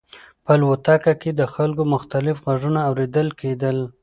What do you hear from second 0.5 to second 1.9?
الوتکه کې د خلکو